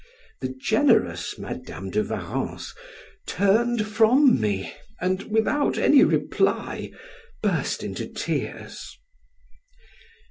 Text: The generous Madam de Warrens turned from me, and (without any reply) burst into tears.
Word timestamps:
The 0.39 0.51
generous 0.59 1.37
Madam 1.37 1.91
de 1.91 2.03
Warrens 2.03 2.73
turned 3.27 3.85
from 3.85 4.41
me, 4.41 4.73
and 4.99 5.21
(without 5.29 5.77
any 5.77 6.03
reply) 6.03 6.89
burst 7.43 7.83
into 7.83 8.07
tears. 8.07 8.97